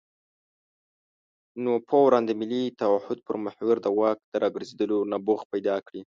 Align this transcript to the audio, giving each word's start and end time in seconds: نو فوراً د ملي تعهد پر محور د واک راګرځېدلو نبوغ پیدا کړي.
نو 1.63 1.71
فوراً 1.87 2.19
د 2.25 2.31
ملي 2.39 2.63
تعهد 2.81 3.17
پر 3.27 3.35
محور 3.45 3.75
د 3.81 3.87
واک 3.99 4.19
راګرځېدلو 4.43 4.97
نبوغ 5.11 5.39
پیدا 5.53 5.75
کړي. 5.87 6.01